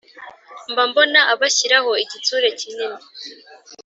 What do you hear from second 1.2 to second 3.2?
abashyiraho igitsure kinini